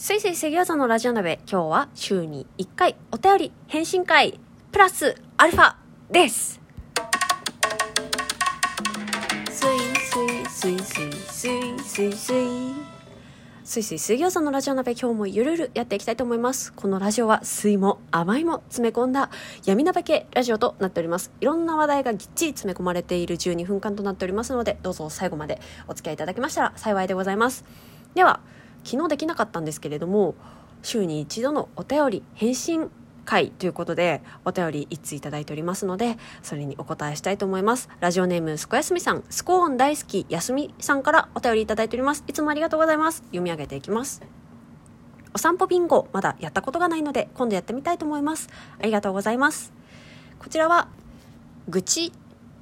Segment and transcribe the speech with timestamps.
[0.00, 4.38] すいすい水餃子のラジオ鍋、今日は週に1回お便り返信会
[4.70, 5.74] プラスアルファ
[6.08, 6.60] です。
[9.50, 9.78] すい
[10.48, 12.46] すいすいすいすいすいすい。
[13.64, 16.72] すいすい水餃子のラジオ鍋、今日もゆるゆるやっていきたいと思います。
[16.72, 19.30] このラジオは水も甘いも詰め込んだ
[19.64, 21.32] 闇鍋系ラジオとなっております。
[21.40, 27.64] いろんな話題がぎっちり詰め込まれている12分間となっておりますので、どうぞ最後までお付き合いいただけましたら幸いでございます。
[28.14, 28.38] では、
[28.88, 30.34] 昨日できなかったんですけれども
[30.82, 32.90] 週に一度のお便り返信
[33.26, 37.90] 会ということでお便り一通いただいておりますのでそれにお答えしたいと思います。
[38.00, 39.22] ラジオネームすこやすみさん。
[39.28, 42.24] スコーン大好きやすみさんからお便りいただいております。
[42.26, 43.18] いつもありがとうございます。
[43.24, 44.22] 読み上げていきます。
[45.34, 48.48] お散歩ビンゴまだやったことがないので今度やってみたいと思います。
[48.78, 49.74] ありがとうございます。
[50.38, 50.88] こちらは
[51.68, 52.14] 愚痴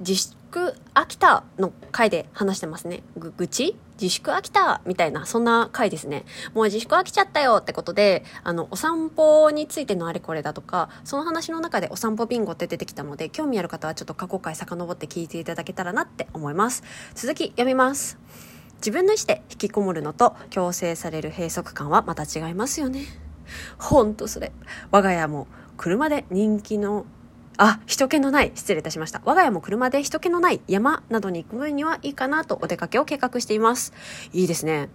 [0.00, 3.02] 自粛飽きたの回で話してますね。
[3.16, 3.76] ぐ、愚痴？
[4.00, 6.24] 自粛飽きたみたいな、そんな回ですね。
[6.54, 16.84] もう自粛飽きちゃったよってことで、あの、お散歩についてのあれこれだとか、その話の中でお散歩ビンゴって出てきたので、興味ある方はちょっと過去回遡って聞いていただけたらなって思います。
[17.16, 18.18] 続き読みます。
[18.76, 23.06] 自分の意思で引きこもるのと強制される閉塞感はまた違いますよね。
[23.78, 24.52] ほんとそれ。
[24.92, 27.06] 我が家も車で人気の
[27.56, 29.20] あ、人気のない、失礼いたしました。
[29.24, 33.92] 我が家も車で人気のない山などに行く分にはいいかなとお出かけを計画しています。
[34.32, 34.88] いいですね。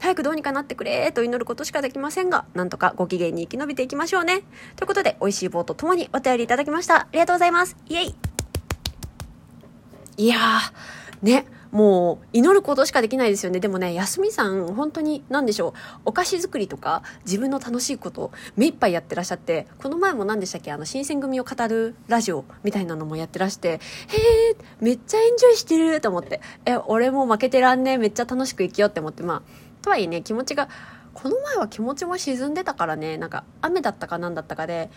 [0.00, 4.42] 早くどうにかなってくれと祈ることしかできませんが、なんとかご機嫌に生き延びていきましょうね。
[4.76, 7.02] ということで、美味しい棒と共にお便りいただきました。
[7.02, 7.76] ありがとうございます。
[7.88, 8.14] イエイ
[10.16, 13.58] いやー、ね、もう祈ることしかできないですよね。
[13.58, 15.72] でもね、休みさん、本当に何でしょう、
[16.04, 23.78] お菓子作りとか自分の楽しいこと目いっぱいやってらっしゃって、この前も何でしたっけ、あの、新選組を語るラジオみたいなのもやってらして、へ
[24.52, 29.42] え、めっちゃエンジョイしてると思って、え、俺も負けてらんねめっちゃ楽しく生きようって思って、まあ、
[29.82, 30.68] とはいえね、気持ちが、
[31.14, 34.88] この前は気持ちも沈んでたからね、なんか雨だったかなんだったかで、へ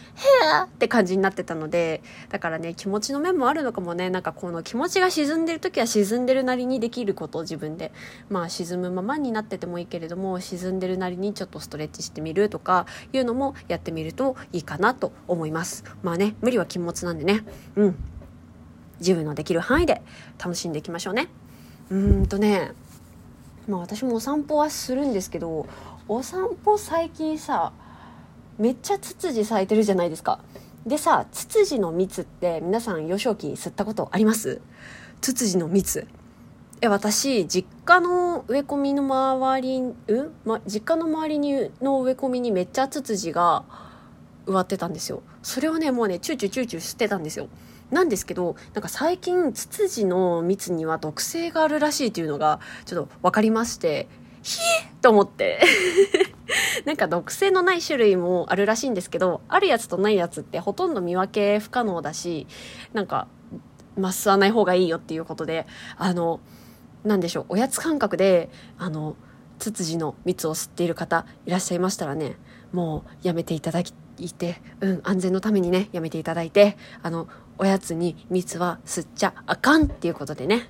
[0.62, 7.92] ーって感じになってたので、だからね、気持ちの面もあるのかもね、なんかこの気持ちが沈んでる時は沈んでるなりにできることを自分で、
[8.30, 15.84] まあ沈むままになっててもいいけれども、沈んでるなりにちょっとストレッチしてみるとかいうのもやってみるといいかなと思います。
[16.02, 17.46] まあね、無理は禁物なんでね、
[17.76, 17.96] うん。
[19.00, 20.02] 自分のできる範囲で
[20.40, 21.28] 楽しんでいきましょうね。
[21.92, 22.72] うーんとね、
[23.68, 25.68] まあ私もお散歩はするんですけど
[26.10, 27.74] お散歩最近さ
[28.58, 30.40] めっちゃツツジ咲いてるじゃないですか。
[30.86, 34.62] でさツツジの蜜って皆さん幼少期に吸ったことあります？
[35.20, 36.08] ツツジの蜜。
[36.80, 39.96] え私実家の植え込みの周りん、
[40.46, 43.66] ま、実家の周りにの植え込みにめっちゃツツジが
[44.46, 45.24] 植わってたんですよ。
[45.44, 47.50] それをねもうねチューチューチューチュー吸ってたんですよ。
[47.92, 54.08] なんですけどなんか最近ツツジの蜜には毒性があるらしいというのがちょっと分かりまして
[54.48, 55.60] ひえと思って。
[56.86, 62.48] なんか毒性のない種類もあるらしいんですけどあるやつとないやつってほとんど見分け不可能だし
[62.94, 63.28] なんか
[63.98, 66.40] まあ吸わない方がいいよっていうことであの
[67.04, 69.18] なんでしょうおやつ感覚であの
[69.60, 72.38] ツツジの蜜を吸っている方いらっしゃいましたらね
[72.72, 77.28] もうやめていただきいて、うん、安全のためにねやめていただいてあの
[77.58, 80.68] おやつに蜜は吸っちゃあかんっていうことでね。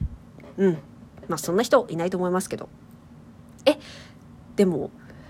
[0.57, 0.73] うん。
[1.27, 2.69] まあそんな人いないと思いますけど。
[3.67, 3.77] え
[4.55, 4.89] でも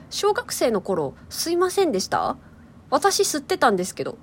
[0.09, 2.37] 小学生の頃吸いませんでした？
[2.89, 4.17] 私吸ってたんですけど。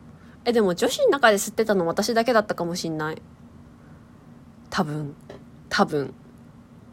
[0.47, 3.23] えでも女子の中で吸ってたの私だけだったかもしんない。
[4.71, 5.15] 多分。
[5.69, 6.15] 多分。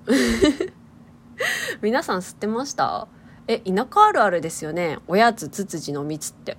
[1.81, 3.07] 皆さん吸ってました？
[3.47, 4.99] え田舎あるあるですよね？
[5.07, 6.57] おやつツツジの蜜って。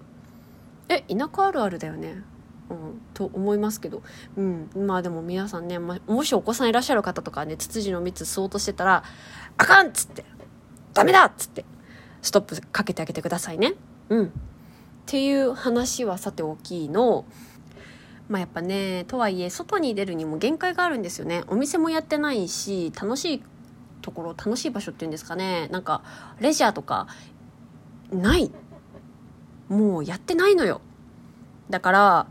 [0.89, 2.23] え田舎あるあるだよね？
[2.71, 4.03] うん、と思いますけど、
[4.37, 9.03] うん、まあでも皆さんね、まもしお子さんいらっしゃる方とかねツツジの蜜吸おうとしてたら
[9.59, 10.25] 「あかん!」っつって
[10.95, 11.65] 「ダメだ!」っつって。
[12.23, 13.75] ストップかけてあげてくださいね。
[14.09, 14.29] うん、っ
[15.07, 17.25] ていう話はさて大きの
[18.29, 21.43] まあやっぱねとはいえ外に出るにも限界があるんですよね。
[21.49, 23.43] お店もやってないし楽しい
[24.01, 25.69] ところ楽しい場所っていうんですかね。
[25.73, 26.03] なんか
[26.39, 27.09] レジャーとか
[28.13, 28.53] ない。
[29.69, 30.81] もうやってないのよ。
[31.71, 32.27] だから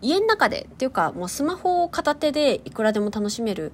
[0.00, 3.72] 家の中でっていうかもうスマホを片手でいくらでも楽しめる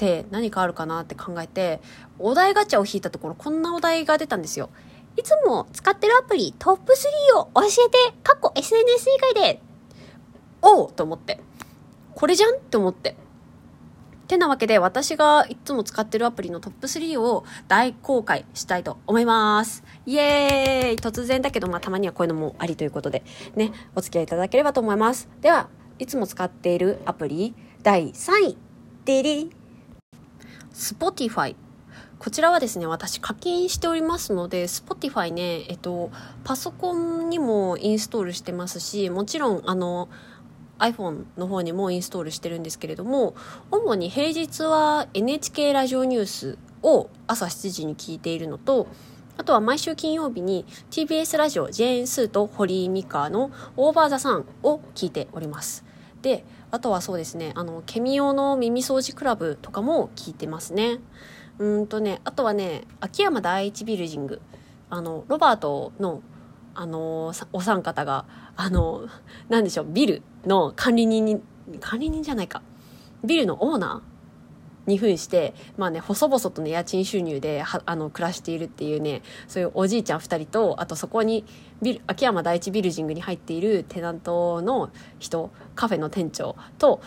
[0.00, 1.82] って何かあるかなって考えて
[2.18, 4.70] お題ガチャを引いたところこんなお題が出たんですよ。
[5.16, 6.94] いつも使ってるアプリトップ
[7.34, 9.60] 3を教えてかっこ SNS 以外で
[10.62, 11.40] おうと思って。
[12.14, 13.16] これじゃんって思って。
[14.28, 19.82] てなわけで私がいつも使ってるアプリのトップ3を大公開したいと思います。
[20.06, 20.96] イエーイ。
[20.96, 23.24] 突然だけど、まあたまにはこういうのもありということで、
[23.56, 25.28] ね、お付き合いいただければと思います。
[25.40, 25.68] では、
[25.98, 28.58] いつも使っているアプリ第3位、
[29.04, 29.59] デリ
[30.72, 31.56] Spotify。
[32.18, 36.10] こちらはですね、私課金しておりますので、Spotify ね、えっと、
[36.44, 40.08] パソコンにもインストールしてますし、もちろん、あの、
[40.78, 43.34] iPhone の方にもインストールしてるんですけれども、
[43.70, 48.86] 主に平日は NHK ラジオニュースを朝7時に聞いているのと、
[49.36, 55.89] あとは毎週金曜日に TBS ラジオジェーン・スーと堀井美香のオーバーザさんを聞いております。
[56.22, 60.98] で、あとはそうですね、あの、ケミオの耳掃除クラブとかも聞いてますね。
[61.58, 64.40] うんとね、あとはね、秋山第一ビルジング。
[64.88, 66.22] あの、ロバートの、
[66.74, 68.24] あの、お三方が、
[68.56, 69.06] あの、
[69.48, 71.40] なんでしょう、ビルの管理人に、
[71.80, 72.62] 管理人じゃないか。
[73.24, 74.09] ビルのオーナー
[74.90, 81.44] に扮して、まあね、細々とね、家賃収入で、は、あの、暮らしているっていうね、そういうおじいちゃん2人と、あとそこに、
[81.80, 87.00] ビル、秋山第一ビルジングに入っているテナントの人、カフェの店長と、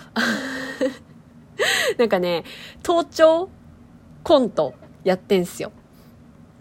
[1.97, 2.43] なんかね、
[2.81, 3.49] 盗聴
[4.23, 5.71] コントやってんすよ。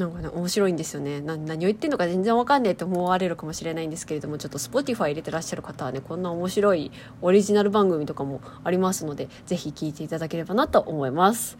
[0.03, 1.21] なんかね、面白いんですよね。
[1.21, 6.91] 何を言ってんのか全然わかんねえと思われるかもしれないんですけれども、ちょっと Spotify 入れてらっしゃる方はね、こんな面白い
[7.21, 11.57] オリジナル番組とかもありますので、ぜひ聴いていただければなと思います。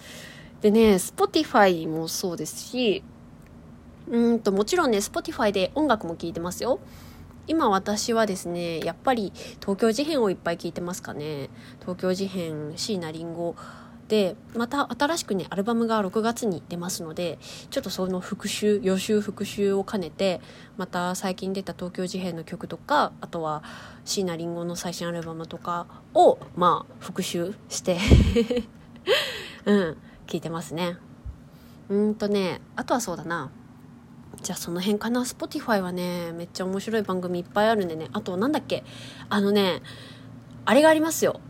[0.61, 3.05] でね、Spotify もそうですし、
[4.09, 6.81] うんと、もちろんね、Spotify で音楽も聴いてますよ。
[7.47, 11.51] 今私はですね、やっぱり東京事変をいっぱい聴いてますかね。
[11.81, 13.55] 東京事変、椎名林檎、
[14.09, 17.39] でまた新しくねアルバムが6月に出ますので
[17.71, 20.41] ちょっとその復習予習復習を兼ねて
[20.77, 23.63] また最近出た東京事変の曲とかあとは
[24.05, 27.99] 椎名林檎の最新アルバムとかをまあ復習して
[29.65, 29.97] うん
[30.27, 30.97] 聞いてますね。
[31.89, 33.51] うんとねあとはそうだな。
[34.43, 35.21] じゃあその辺かな。
[35.23, 38.09] Spotify はねめっちゃ面白い番組いっぱいあるんでね。
[38.13, 38.85] あとなんだっけ。
[39.29, 39.83] あのね
[40.65, 41.41] あれがありますよ。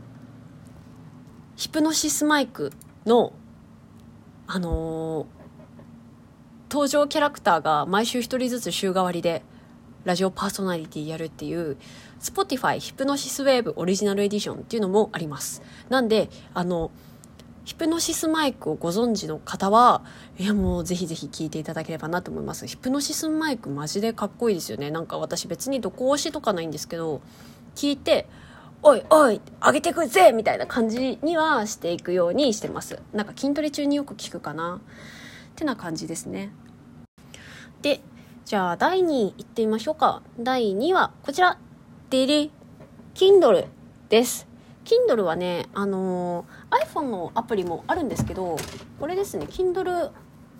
[1.62, 2.72] ヒプノシスマイク
[3.06, 3.32] の、
[4.48, 5.26] あのー、
[6.68, 9.44] 登場キャラクターが毎週一人ずつ週替わりで
[10.02, 11.76] ラジオパーソナリティやるっていう
[12.20, 15.62] Spotify ヒプノシスウェーブオリジナルエディションっていうのもあります。
[15.88, 16.90] なんで、あの、
[17.64, 20.02] ヒプノシスマイクをご存知の方は、
[20.40, 22.66] いやもうぜひぜひ聞いていただければなと思います。
[22.66, 24.90] ヒプノシスマイクマジでかっこいいですよね。
[24.90, 27.20] なんか私別にどこ押しとかないんですけど、
[27.76, 28.26] 聞いて、
[28.84, 33.00] おいおい上げてくぜみたいな感じにはしていくようにしてます。
[33.12, 34.80] なんか筋トレ中によく聞くかな。
[35.52, 36.50] ってな感じですね。
[37.80, 38.00] で
[38.44, 40.20] じゃあ第2位いってみましょうか。
[40.36, 41.58] 第2位はこちら。
[42.10, 42.50] デリ
[43.14, 43.68] Kindle
[44.08, 44.48] です。
[44.84, 48.56] Kindle はねあのー、iPhone のアプリもあるんですけど
[48.98, 50.10] これですね Kindle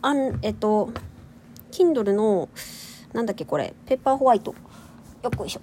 [0.00, 0.92] あんえっと
[1.72, 2.48] Kindle の
[3.14, 3.74] なんだっけこれ。
[3.84, 4.54] ペッパーホワイト
[5.24, 5.60] よっこいしょ。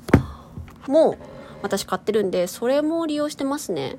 [0.92, 3.98] もう私買ってるんで、それも利用してますね。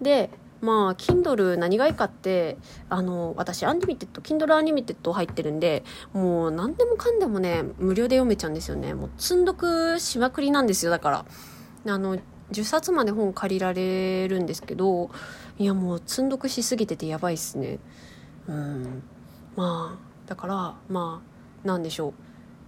[0.00, 2.56] で、まあ、Kindle 何がいいかって、
[2.88, 5.82] あの、私、アンリミテッド、Kindle アンリミテッド入ってるんで、
[6.12, 8.94] もう何でもかんでもね、無料で読めちゃうんですよね。
[8.94, 11.24] もう積んどくしまくりなんですよ、だから。
[11.92, 12.16] あの、
[12.52, 15.10] 10冊まで本借りられるんですけど、
[15.58, 17.78] いやもう積んどくしすぎててやばいっすね。
[18.46, 19.02] うん。
[19.56, 21.22] まあ、だから、ま
[21.64, 22.12] あ、なんでしょう。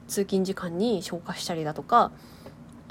[0.09, 2.11] 通勤時間に消化したりだとか、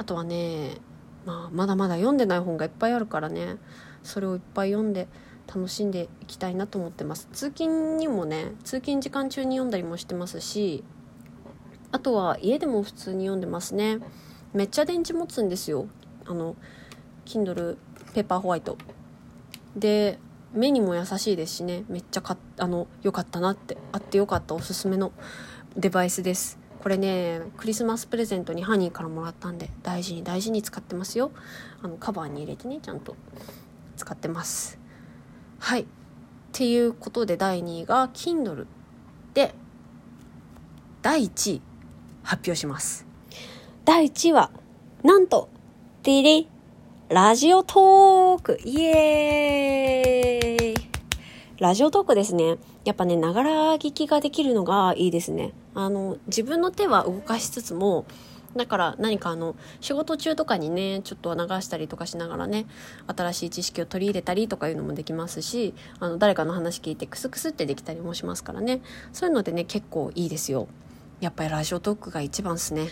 [0.03, 0.79] あとはね、
[1.25, 3.55] まあ、まだまだ読んでない本がいっぱいあるからね。
[4.03, 5.07] それをいっぱい読んで
[5.47, 7.29] 楽しんでいきたいなと思ってます。
[7.31, 10.83] 通勤にもね通勤時間中に読んだりもしてますし
[11.93, 13.99] あとは家でも普通に読んでますね。
[14.53, 15.87] めっちゃ電池持つんですよ。
[16.25, 16.57] あの
[17.23, 17.77] Kindle
[18.13, 18.77] ペーパーホワイト
[19.77, 20.19] で
[20.51, 21.85] 目にも優しいですしね。
[21.87, 23.77] めっちゃかあの良かったなって。
[23.93, 25.13] あってよかったおすすめの
[25.77, 26.59] デバイスです。
[26.83, 31.31] これねクリスマスプレゼントにハニーからもらったんで大事に大事に使ってますよ。
[31.81, 33.15] あのカバーに入れてねちゃんと
[33.95, 34.77] 使ってます。
[35.59, 35.83] はい。
[35.83, 35.85] っ
[36.51, 38.65] ていうことで第2位が Kindle
[39.33, 39.55] で
[41.01, 41.61] 第1位
[42.21, 43.07] 発表します。
[43.85, 44.51] 第1位は
[45.03, 45.47] なんと
[46.03, 46.49] ディリ
[47.07, 48.59] ラジオトーク。
[48.65, 50.52] イエーイ。
[51.63, 52.57] ラジオトークですね。
[52.83, 55.53] やっぱね、ながら聞きができるのがいいですね。
[55.73, 58.05] あの、自分の手は動かしつつも、
[58.53, 62.65] だから何かあの、仕事中とかにね、ちょっと流したりとかしながらね、
[63.07, 68.81] 新しい知識を取り入れたりとかいうのもできますし、あの、誰かの話聞いてクスクスってできたりもしますからね。
[69.13, 70.67] そういうのでね、結構いいですよ。
[71.21, 72.87] やっぱりラジオトークが一番っすね。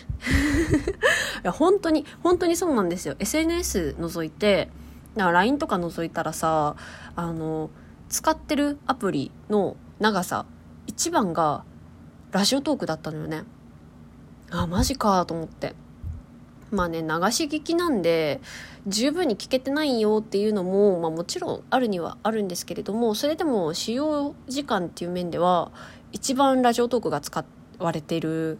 [1.42, 3.16] や、本当に、本当にそうなんですよ。
[3.18, 4.70] SNS 覗いて、
[5.14, 6.74] だから LINE とか覗いたらさ、
[7.16, 7.68] あの、
[8.12, 10.44] 使ってるアプリの長さ
[10.86, 11.64] 一番が
[12.30, 13.44] ラジオトークだったのよね
[14.50, 15.74] あマジかと思って
[16.70, 18.42] まあね流し聞きなんで
[18.86, 25.72] 十分に聞けてないよっていうのも、まあ、もちろんあるにはあるんですけれどもそれでも使用時間っていう面では
[26.12, 27.44] 一番ラジオトークが使
[27.78, 28.58] われてる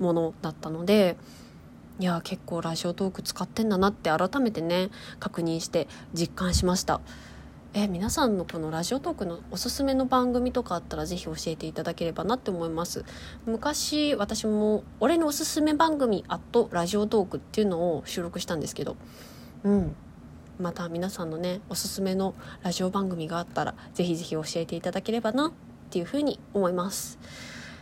[0.00, 1.16] ものだったので
[2.00, 4.88] いや結構ラジオトーク使ってんだなって改めてね
[5.20, 7.00] 確認して実感しました。
[7.76, 13.04] え皆さんのこのラジオトークのおすすめの番組とかあったらぜひ教えていただければなって思います。
[13.46, 18.96] 昔私も「俺のおすすめ番組あとラジオトーク」っていうのを収録したんですけど。
[19.64, 19.96] うん。
[20.60, 25.52] また皆さんのねおすすめのラジオ番組があったらぜひぜひ教えていただければなっ
[25.90, 27.18] ていうふうに思います。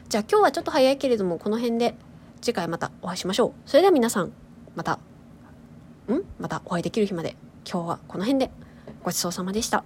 [0.08, 1.96] じゃあ今日はちょっと早いけれどもこの辺で
[2.40, 3.52] 次回またお会いしましょう。
[3.68, 4.32] それでは皆さん
[4.75, 4.92] また
[6.08, 6.22] ん？
[6.40, 7.37] またお会いできる日まで。
[7.70, 8.50] 今日はこの辺で。
[9.02, 9.85] ごちそうさまでした。